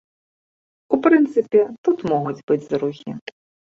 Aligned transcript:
У 0.97 0.99
прынцыпе, 1.09 1.61
тут 1.89 1.97
могуць 2.17 2.39
быць 2.51 2.63
зрухі. 2.71 3.11